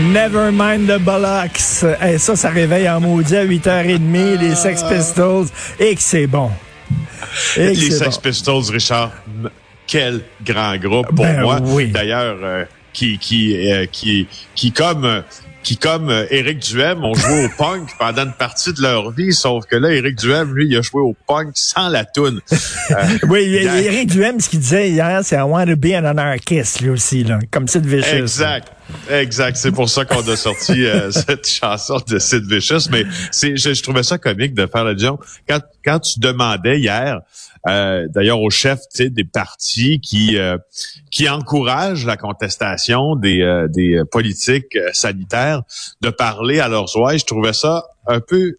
[0.00, 1.84] Never mind the bollocks.
[2.02, 5.46] Et ça, ça réveille en maudit à 8h30 les Sex Pistols.
[5.78, 6.50] Et que c'est bon.
[7.56, 8.20] Et que Les Sex bon.
[8.22, 9.12] Pistols, Richard,
[9.86, 11.58] quel grand groupe pour Ben moi.
[11.62, 11.88] oui.
[11.88, 15.22] D'ailleurs, euh, qui, qui, euh, qui, qui comme,
[15.62, 19.32] qui comme euh, Éric Duhem ont joué au punk pendant une partie de leur vie,
[19.32, 22.40] sauf que là, Éric Duhem, lui, il a joué au punk sans la toune.
[22.90, 26.80] Euh, Oui, Eric Duhem, ce qu'il disait hier, c'est I want to be an anarchist,
[26.80, 28.16] lui aussi, là, comme Sid Vicious.
[28.16, 28.72] Exact.
[29.10, 29.56] Exact.
[29.56, 32.88] C'est pour ça qu'on a sorti euh, cette chanson de Sid Vicious.
[32.90, 35.18] Mais c'est, je, je trouvais ça comique de faire la disons,
[35.48, 37.20] Quand, quand tu demandais hier,
[37.68, 40.56] euh, d'ailleurs au chef des partis qui euh,
[41.10, 45.62] qui encouragent la contestation des, euh, des politiques euh, sanitaires,
[46.00, 48.56] de parler à leurs oreilles, je trouvais ça un peu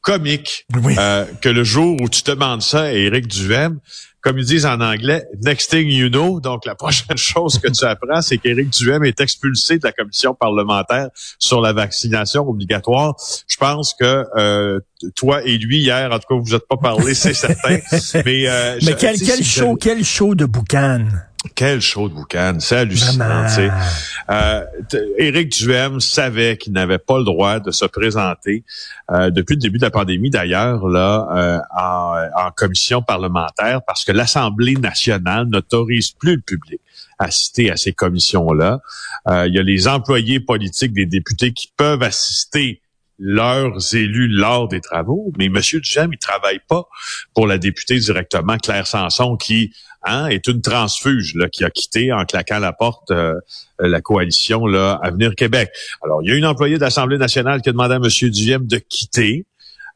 [0.00, 0.94] comique Oui.
[0.98, 3.78] euh, que le jour où tu demandes ça à Éric Duhem,
[4.20, 7.84] comme ils disent en anglais, next thing you know, donc la prochaine chose que tu
[7.84, 13.14] apprends, c'est qu'Éric Duhem est expulsé de la commission parlementaire sur la vaccination obligatoire.
[13.46, 14.80] Je pense que euh,
[15.14, 17.78] toi et lui hier, en tout cas, vous vous êtes pas parlé, c'est certain.
[18.24, 21.06] Mais, euh, Mais quel, quel show, quel show de boucan.
[21.54, 23.46] Quel show de boucan, c'est hallucinant.
[24.30, 24.64] Euh,
[25.18, 28.64] Éric Duhem savait qu'il n'avait pas le droit de se présenter
[29.10, 34.04] euh, depuis le début de la pandémie, d'ailleurs, là, euh, en, en commission parlementaire, parce
[34.04, 36.80] que l'Assemblée nationale n'autorise plus le public
[37.18, 38.80] à assister à ces commissions-là.
[39.28, 42.80] Euh, il y a les employés politiques des députés qui peuvent assister
[43.18, 45.60] leurs élus lors des travaux, mais M.
[45.60, 46.88] Duhem, il travaille pas
[47.34, 49.72] pour la députée directement, Claire Sanson, qui
[50.04, 53.34] hein, est une transfuge là, qui a quitté en claquant la porte euh,
[53.80, 55.70] la coalition là, Avenir Québec.
[56.04, 58.30] Alors, il y a une employée de l'Assemblée nationale qui a demandé à M.
[58.30, 59.46] Duhem de quitter.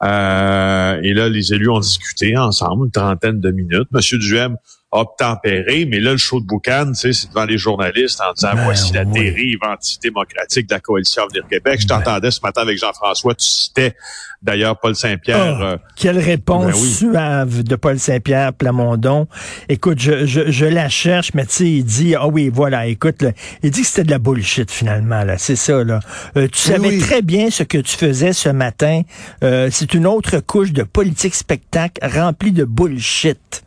[0.02, 3.88] Euh, et là, les élus ont discuté ensemble une trentaine de minutes.
[3.94, 4.18] M.
[4.18, 4.56] Duhem
[4.92, 8.50] obtempéré, mais là, le show de boucan, tu sais, c'est devant les journalistes en disant
[8.54, 9.12] Ben voici la oui.
[9.12, 11.80] dérive antidémocratique de la coalition Avenir Québec.
[11.80, 11.98] Je Ben.
[11.98, 13.94] t'entendais ce matin avec Jean-François, tu citais
[14.42, 15.58] d'ailleurs Paul Saint-Pierre.
[15.60, 16.90] Ah, euh, quelle réponse ben oui.
[16.92, 19.28] suave de Paul Saint-Pierre Plamondon.
[19.68, 23.22] Écoute, je, je, je la cherche, mais tu sais, il dit, ah oui, voilà, écoute,
[23.22, 23.30] là,
[23.62, 26.00] il dit que c'était de la bullshit finalement, là, c'est ça, là.
[26.36, 26.98] Euh, tu savais oui.
[26.98, 29.02] très bien ce que tu faisais ce matin.
[29.42, 33.62] Euh, c'est une autre couche de politique spectacle remplie de bullshit.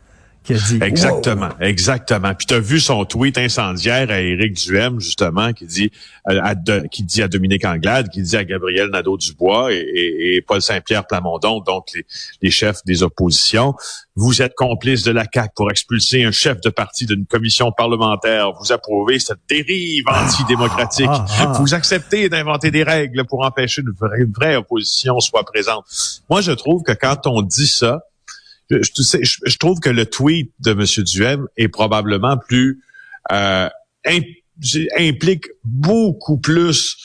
[0.46, 0.78] Qu'il a dit.
[0.80, 2.32] Exactement, exactement.
[2.34, 5.90] Puis tu as vu son tweet incendiaire à Éric Duhem, justement, qui dit
[6.24, 10.40] à, de- qui dit à Dominique Anglade, qui dit à Gabriel Nadeau-Dubois et, et- et
[10.42, 12.06] Paul Saint-Pierre Plamondon, donc les,
[12.42, 13.74] les chefs des oppositions,
[14.14, 18.52] vous êtes complices de la CAQ pour expulser un chef de parti d'une commission parlementaire.
[18.60, 21.06] Vous approuvez cette dérive antidémocratique.
[21.08, 21.52] ah, ah.
[21.60, 25.84] Vous acceptez d'inventer des règles pour empêcher une vraie, une vraie opposition soit présente.
[26.30, 28.00] Moi, je trouve que quand on dit ça,
[28.70, 30.84] je, je- tu sais, je- je trouve que le tweet de M.
[31.04, 32.80] Duhem est probablement plus
[33.32, 33.68] euh,
[34.06, 34.20] im-
[34.98, 36.96] implique beaucoup plus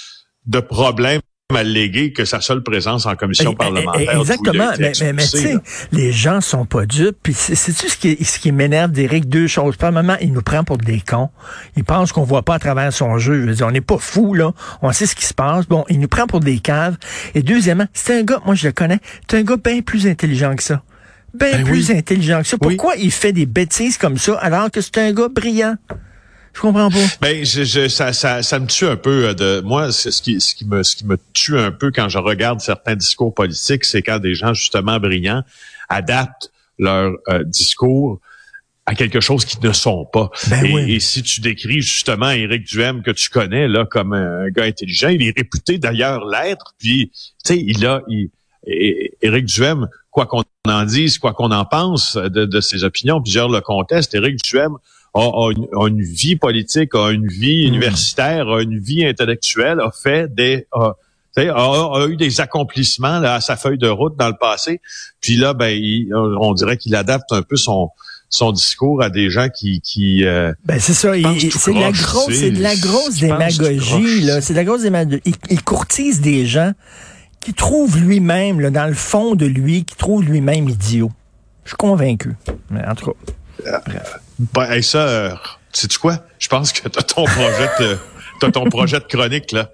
[0.45, 1.21] de problèmes
[1.53, 4.09] à léguer que sa seule présence en commission Eh, eh, parlementaire.
[4.15, 4.71] eh, Exactement.
[4.79, 5.57] Mais, mais, mais tu sais,
[5.91, 7.17] les gens sont pas dupes.
[7.21, 9.27] Puis c'est- sais-tu ce qui, ce qui m'énerve d'Éric?
[9.27, 9.75] Deux choses.
[9.75, 11.29] Premièrement, il nous prend pour des cons.
[11.75, 13.41] Il pense qu'on voit pas à travers son jeu.
[13.41, 14.53] Je veux dire, on n'est pas fou, là.
[14.81, 15.67] On sait ce qui se passe.
[15.67, 16.95] Bon, il nous prend pour des caves.
[17.35, 18.99] Et deuxièmement, c'est un gars, moi je le connais,
[19.29, 20.81] c'est un gars bien plus intelligent que ça.
[21.33, 21.97] Bien Ben plus oui.
[21.97, 22.57] intelligent que ça.
[22.61, 22.75] Oui.
[22.75, 25.75] Pourquoi il fait des bêtises comme ça alors que c'est un gars brillant?
[26.53, 26.97] Je comprends pas.
[27.21, 29.91] Ben, je, je- ça, ça, ça me tue un peu euh, de moi.
[29.93, 32.95] Ce qui, ce qui me, ce qui me tue un peu quand je regarde certains
[32.97, 35.43] discours politiques, c'est quand des gens justement brillants
[35.87, 38.19] adaptent leur euh, discours
[38.85, 40.29] à quelque chose qu'ils ne sont pas.
[40.49, 40.93] Ben et, oui.
[40.95, 45.07] et si tu décris justement Éric Duhem que tu connais là comme un gars intelligent,
[45.07, 46.73] il est réputé d'ailleurs l'être.
[46.79, 48.29] Puis, tu sais, il a, il,
[48.67, 53.21] et- Éric Duhem, quoi qu'on en dise, quoi qu'on en pense de, de ses opinions,
[53.21, 54.13] plusieurs le contestent.
[54.13, 54.73] Éric Duhem
[55.13, 57.73] a, a une, a une vie politique, a une vie Mm.
[57.73, 60.93] universitaire, a une vie intellectuelle, a fait des, a,
[61.37, 61.41] a,
[62.01, 64.81] a eu des accomplissements là, à sa feuille de route dans le passé.
[65.21, 67.89] Puis là, ben, il- on dirait qu'il adapte un peu son
[68.33, 72.33] son discours à des gens qui qui euh, Ben c'est ça, c'est de la grosse,
[72.33, 75.21] c'est de la grosse démagogie là, c'est de la grosse démagogie.
[75.25, 76.71] Il, il courtise des gens
[77.41, 81.11] qui trouvent lui-même là, dans le fond de lui, qui trouvent lui-même idiot.
[81.65, 82.35] Je suis convaincu.
[82.69, 83.13] Mais en tout
[83.65, 83.81] cas,
[84.53, 85.31] Ben, hey, ça, euh,
[85.71, 86.19] sais-tu quoi?
[86.39, 87.97] Je pense que t'as ton projet de,
[88.39, 89.69] t'as ton projet de chronique, là.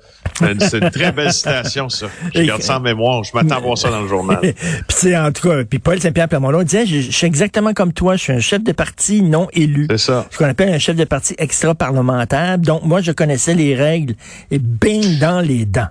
[0.59, 2.07] C'est une très belle citation, ça.
[2.35, 3.23] Je garde ça en mémoire.
[3.23, 4.39] Je m'attends à voir ça dans le journal.
[4.41, 4.53] puis
[4.89, 8.17] c'est en tout cas, puis Paul Saint-Pierre Plamondon disait, je, je, suis exactement comme toi,
[8.17, 9.87] je suis un chef de parti non élu.
[9.89, 10.25] C'est ça.
[10.29, 12.57] Ce qu'on appelle un chef de parti extra-parlementaire.
[12.57, 14.15] Donc, moi, je connaissais les règles
[14.51, 15.87] et bing dans les dents.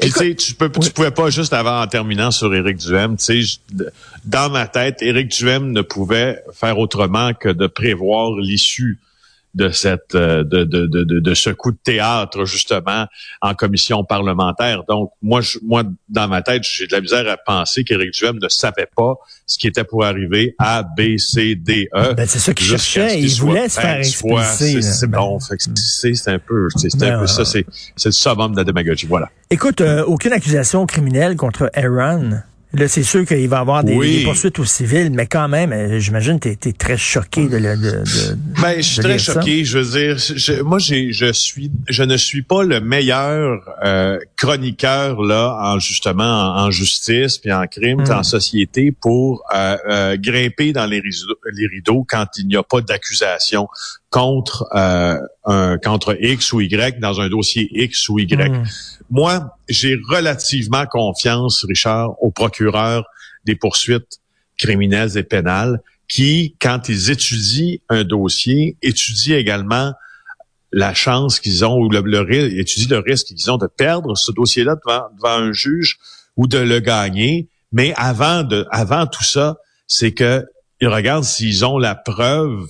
[0.00, 3.44] Tu sais, tu, peux, tu pouvais pas juste avant en terminant sur Éric Duhem, tu
[3.44, 3.60] sais,
[4.24, 8.98] dans ma tête, Éric Duhem ne pouvait faire autrement que de prévoir l'issue
[9.54, 13.06] de cette de, de, de, de, ce coup de théâtre justement
[13.40, 14.84] en commission parlementaire.
[14.88, 18.38] Donc moi je, moi dans ma tête j'ai de la misère à penser qu'Éric Duhem
[18.40, 19.14] ne savait pas
[19.46, 22.14] ce qui était pour arriver à B C D E.
[22.14, 24.82] Ben, c'est ça qu'il cherchait, il voulait se faire expulser.
[24.82, 28.64] C'est bon, c'est un peu c'est un peu ça c'est c'est le summum de la
[28.64, 29.30] démagogie, voilà.
[29.50, 32.42] Écoute, aucune accusation criminelle contre Aaron.
[32.72, 35.98] Là, c'est sûr qu'il va y avoir des, poursuites au civil, mais quand même, euh,
[35.98, 39.64] j'imagine que tu es, très choqué de, de, de Ben, je suis très choqué.
[39.64, 45.20] Je veux dire, moi, j'ai, je suis, je ne suis pas le meilleur euh, chroniqueur
[45.22, 46.22] là, en justement
[46.56, 48.24] en, justice puis en crime, en hmm.
[48.24, 52.80] société, pour euh, euh, grimper dans les rideaux, les rideaux quand il n'y a pas
[52.80, 53.68] d'accusation
[54.10, 58.50] contre euh, un contre X ou Y dans un dossier X ou Y.
[58.50, 58.64] Hmm.
[59.08, 63.04] Moi, j'ai relativement confiance, Richard, aux procureurs
[63.44, 64.20] des poursuites
[64.58, 69.92] criminelles et pénales qui, quand ils étudient un dossier, étudient également
[70.72, 74.32] la chance qu'ils ont ou le, le, étudient le risque qu'ils ont de perdre ce
[74.32, 75.98] dossier-là devant, devant un juge
[76.36, 77.48] ou de le gagner.
[77.72, 80.44] Mais avant de, avant tout ça, c'est que
[80.80, 82.66] ils regardent s'ils ont la preuve,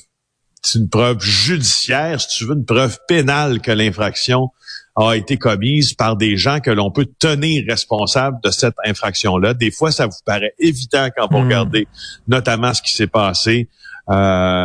[0.62, 4.48] c'est une preuve judiciaire, si tu veux, une preuve pénale que l'infraction
[4.96, 9.54] a été commise par des gens que l'on peut tenir responsables de cette infraction-là.
[9.54, 11.44] Des fois, ça vous paraît évident quand vous hmm.
[11.44, 11.88] regardez
[12.28, 13.68] notamment ce qui s'est passé
[14.08, 14.12] euh,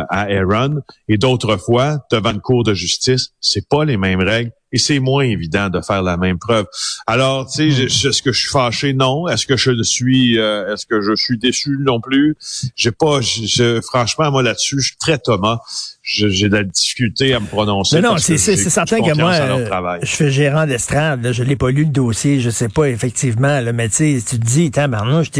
[0.08, 4.50] à Aaron, et d'autres fois, devant une cour de justice, c'est pas les mêmes règles
[4.76, 6.66] et c'est moins évident de faire la même preuve.
[7.06, 8.08] Alors, tu sais, hmm.
[8.08, 8.92] est-ce que je suis fâché?
[8.92, 9.26] Non.
[9.26, 11.78] Est-ce que je suis, euh, est-ce que je suis déçu?
[11.80, 12.36] Non plus
[12.76, 15.60] J'ai pas, je, franchement, moi là-dessus, je suis très Thomas
[16.06, 18.00] j'ai de la difficulté à me prononcer.
[18.00, 21.90] non, c'est certain que moi, euh, je fais gérant d'estrade, je l'ai pas lu le
[21.90, 25.30] dossier, je sais pas effectivement, là, mais tu te dis, tabarnouche,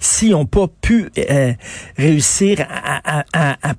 [0.00, 1.52] si on pas pu euh,
[1.98, 3.74] réussir à, à, à,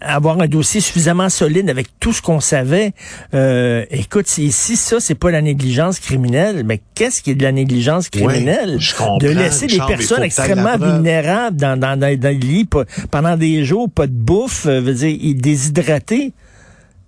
[0.00, 2.92] avoir un dossier suffisamment solide avec tout ce qu'on savait,
[3.34, 7.42] euh, écoute, si, si ça, c'est pas la négligence criminelle, mais qu'est-ce qui est de
[7.42, 8.78] la négligence criminelle?
[9.20, 12.66] de laisser des personnes extrêmement vulnérables dans, dans, dans, dans, le lit
[13.10, 15.34] pendant des jours, pas de bouffe, euh, veut dire, ils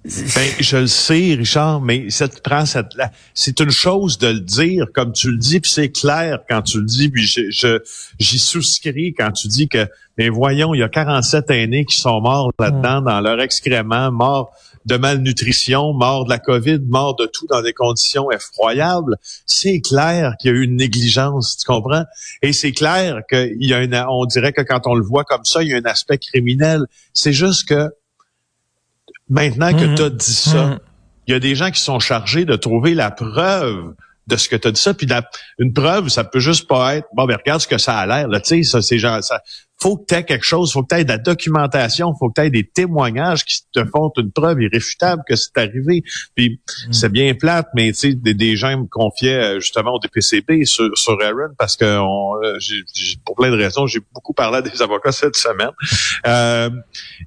[0.05, 2.09] Ben, je le sais, Richard, mais
[2.43, 2.89] prend cette
[3.35, 6.79] c'est une chose de le dire comme tu le dis, puis c'est clair quand tu
[6.81, 7.79] le dis, puis je,
[8.19, 9.87] j'y souscris quand tu dis que,
[10.19, 13.05] mais voyons, il y a 47 aînés qui sont morts là-dedans mm.
[13.05, 14.53] dans leur excrément, morts
[14.87, 19.17] de malnutrition, morts de la COVID, morts de tout dans des conditions effroyables.
[19.47, 22.03] C'est clair qu'il y a eu une négligence, tu comprends?
[22.43, 25.45] Et c'est clair qu'il y a une, on dirait que quand on le voit comme
[25.45, 26.87] ça, il y a un aspect criminel.
[27.13, 27.89] C'est juste que
[29.33, 29.95] Maintenant que mhm.
[29.95, 30.79] tu as dit ça, mhm.
[31.27, 33.95] il y a des gens qui sont chargés de trouver la preuve
[34.27, 34.93] de ce que tu as dit ça.
[34.93, 35.09] Puis
[35.59, 38.29] une preuve, ça peut juste pas être bon, ben regarde ce que ça a l'air.
[38.29, 39.41] Là, tu sais, ça, c'est genre ça.
[39.81, 42.41] Faut que tu aies quelque chose, faut que tu aies de la documentation, faut que
[42.41, 46.03] tu aies des témoignages qui te font une preuve irréfutable que c'est arrivé.
[46.35, 46.93] Puis mhm.
[46.93, 50.91] c'est bien plate, mais tu sais, des, gens me confiaient euh, justement au DPCP sur,
[50.95, 52.59] sur Aaron parce que on, euh,
[53.25, 55.73] pour plein de raisons, j'ai beaucoup parlé à des avocats cette semaine.
[56.27, 56.71] Euh,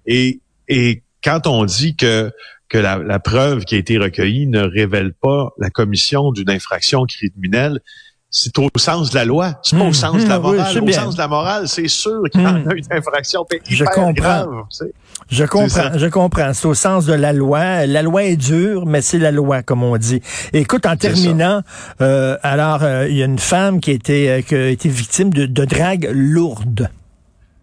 [0.05, 2.31] et, et quand on dit que
[2.67, 7.79] que la, preuve qui a été recueillie ne révèle pas la commission d'une infraction criminelle,
[8.31, 9.93] c'est au sens de la loi, c'est pas au hmm.
[9.93, 10.41] sens de la hmm.
[10.41, 10.83] morale.
[10.83, 12.77] au sens de la morale, c'est sûr qu'il y en a hmm.
[12.77, 14.11] une infraction je comprends.
[14.13, 14.49] grave.
[15.29, 16.53] Je comprends, je comprends.
[16.53, 17.85] C'est au sens de la loi.
[17.85, 20.21] La loi est dure, mais c'est la loi, comme on dit.
[20.51, 21.61] écoute, en terminant,
[22.01, 24.89] euh, alors euh, il y a une femme qui a été, euh, qui a été
[24.89, 26.89] victime de, de drague lourde.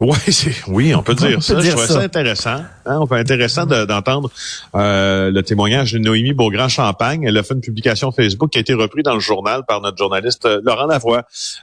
[0.03, 0.17] Ouais,
[0.67, 1.61] oui, on peut dire ça.
[1.61, 2.65] je trouve ça, intéressant.
[2.85, 4.33] Hein, on peut intéressant d'entendre
[4.75, 7.23] euh, le témoignage de Noémie Beaugrand-Champagne.
[7.23, 9.97] Elle a fait une publication Facebook qui a été reprise dans le journal par notre
[9.97, 11.23] journaliste euh, Laurent Lavoie.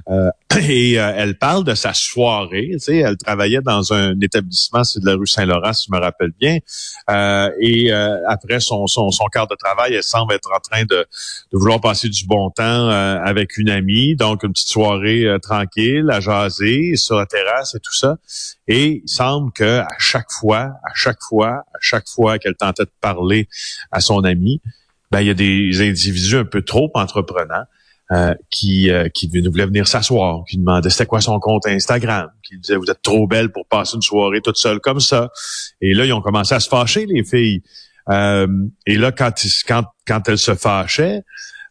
[0.10, 0.30] Euh,
[0.70, 2.70] et elle parle de sa soirée.
[2.74, 6.02] Tu sais, elle travaillait dans un établissement, c'est de la rue Saint-Laurent, si je me
[6.02, 6.60] rappelle bien.
[7.60, 11.06] et après son, son, son quart de travail, elle semble être en train de,
[11.52, 14.16] de vouloir passer du bon temps avec une amie.
[14.16, 18.18] Donc, une petite soirée tranquille, à jaser sur la terrasse et tout ça.
[18.68, 22.86] Et il semble que à chaque fois, à chaque fois, à chaque fois qu'elle tentait
[22.86, 23.48] de parler
[23.92, 24.62] à son ami,
[25.12, 27.66] ben il y a des individus un peu trop entreprenants
[28.12, 32.58] euh, qui euh, qui voulaient venir s'asseoir, qui demandaient c'était quoi son compte Instagram, qui
[32.58, 35.30] disaient vous êtes trop belle pour passer une soirée toute seule comme ça.
[35.82, 37.62] Et là ils ont commencé à se fâcher les filles.
[38.10, 38.48] Euh,
[38.86, 39.32] et là, quand,
[39.68, 41.24] quand, quand elle se fâchait,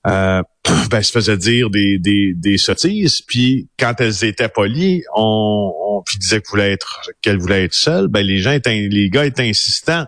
[0.09, 0.43] euh,
[0.91, 3.21] ben, se faisait dire des, des, des sottises.
[3.27, 7.75] Puis quand elles étaient polies, on, on puis disait qu'elle voulait être qu'elle voulait être
[7.75, 8.09] seule.
[8.09, 10.05] Ben les gens étaient, les gars étaient insistants.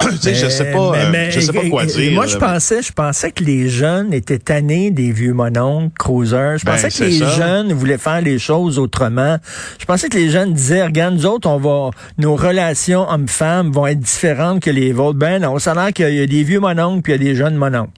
[0.00, 2.12] tu sais, je sais pas, Mais- euh, mais- je sais pas quoi dire.
[2.12, 6.58] Moi, je pensais, je pensais que les jeunes étaient tannés des vieux mononcles, cruisers.
[6.58, 7.30] Je Ben, pensais que les ça.
[7.30, 9.38] jeunes voulaient faire les choses autrement.
[9.80, 13.88] Je pensais que les jeunes disaient, regarde, nous autres, on va, nos relations hommes-femmes vont
[13.88, 15.18] être différentes que les vôtres.
[15.18, 17.32] Ben non, ça a l'air qu'il y a des vieux mononcles puis il y a
[17.32, 17.90] des jeunes mononcles.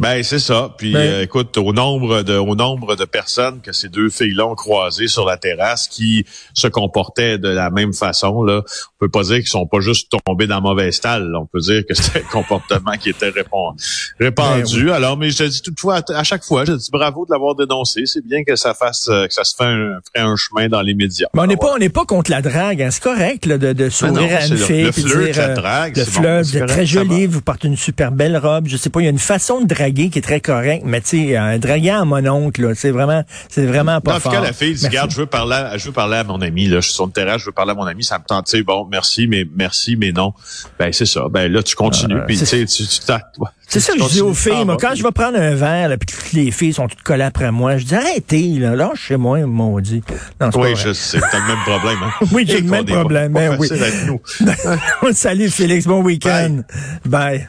[0.00, 0.74] Ben c'est ça.
[0.76, 4.46] Puis Ben- euh, écoute, au nombre de au nombre de personnes que ces deux filles-là
[4.46, 9.08] ont croisées sur la terrasse qui se comportaient de la même façon, là, on peut
[9.08, 11.30] pas dire qu'ils sont pas juste tombés dans mauvaise stalle.
[11.30, 11.38] là.
[11.40, 13.78] On peut dire que c'était un comportement qui était répandu.
[14.20, 17.32] Ben Alors, mais je te dis toutefois, à, chaque fois, je te dis bravo de
[17.32, 18.02] l'avoir dénoncé.
[18.06, 20.82] C'est bien que ça fasse euh, que ça se fait un, ferait un chemin dans
[20.82, 21.28] les médias.
[21.34, 22.82] Mais on n'est pas, on n'est pas contre la drague.
[22.82, 22.90] hein.
[22.90, 25.36] C'est correct là, de, de sourire non, à une le- fille le puis flirt, dire
[25.38, 27.26] la euh, drague, le bon, vous êtes très va.
[27.28, 28.66] vous portez une super belle robe.
[28.68, 31.00] Je sais pas, il y a une façon de draguer qui est très correcte, mais
[31.00, 34.22] tu sais, un draguer en mononcle, là, c'est vraiment, c'est vraiment pas Non, en tout
[34.24, 34.32] fort.
[34.32, 36.66] cas, la fille dit, regarde, je veux parler, à, je veux parler à mon ami,
[36.68, 38.46] là, je suis sur le terrain, je veux parler à mon ami, ça me tente,
[38.46, 40.32] tu sais, bon, merci, mais merci, mais non.
[40.78, 41.26] Ben, c'est ça.
[41.30, 43.20] Ben, là, tu continues, puis tu sais, tu, tu t'as-
[43.68, 44.64] C'est ça que je dis aux filles.
[44.64, 47.24] Moi, quand je vais prendre un verre, là, puis toutes les filles sont toutes collées
[47.24, 50.02] après moi, je dis arrêtez, là, lâche chez moi, maudit.
[50.40, 52.26] Non, Oui, pas je sais, t'as le même problème, hein.
[52.32, 53.68] Oui, j'ai le même problème, ben oui.
[55.12, 56.62] Salut Félix, bon week-end.
[57.04, 57.48] Bye.